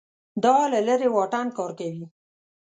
دا 0.43 0.57
له 0.71 0.79
لرې 0.87 1.07
واټن 1.15 1.47
کار 1.57 1.71
کوي 1.79 2.05